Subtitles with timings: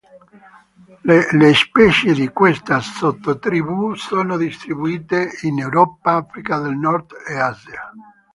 [1.03, 7.91] Le specie di questa sottotribù sono distribuite in Europa, Africa del Nord e Asia.